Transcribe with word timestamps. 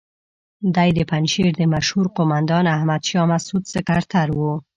دی 0.75 0.89
د 0.97 0.99
پنجشیر 1.11 1.49
د 1.57 1.61
مشهور 1.73 2.05
قوماندان 2.17 2.65
احمد 2.75 3.01
شاه 3.09 3.25
مسعود 3.33 3.63
سکرتر 3.73 4.27
وو. 4.37 4.53